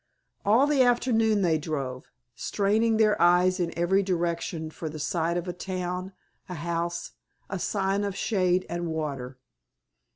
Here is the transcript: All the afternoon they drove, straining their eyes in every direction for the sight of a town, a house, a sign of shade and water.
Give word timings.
All 0.43 0.65
the 0.65 0.81
afternoon 0.81 1.43
they 1.43 1.59
drove, 1.59 2.07
straining 2.33 2.97
their 2.97 3.21
eyes 3.21 3.59
in 3.59 3.71
every 3.77 4.01
direction 4.01 4.71
for 4.71 4.89
the 4.89 4.97
sight 4.97 5.37
of 5.37 5.47
a 5.47 5.53
town, 5.53 6.13
a 6.49 6.55
house, 6.55 7.11
a 7.51 7.59
sign 7.59 8.03
of 8.03 8.17
shade 8.17 8.65
and 8.67 8.87
water. 8.87 9.37